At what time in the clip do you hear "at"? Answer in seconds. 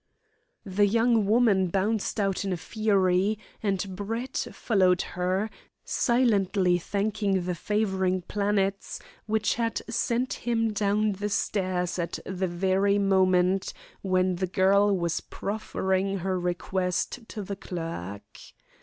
11.99-12.17